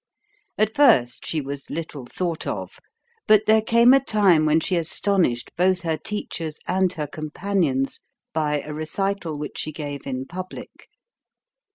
[0.57, 2.79] At first she was little thought of;
[3.27, 8.01] but there came a time when she astonished both her teachers and her companions
[8.33, 10.89] by a recital which she gave in public.